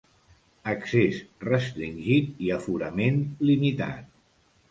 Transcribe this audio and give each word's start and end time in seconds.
Accés 0.71 1.17
restringit 1.49 2.41
i 2.47 2.49
aforament 2.57 3.23
limitat. 3.51 4.09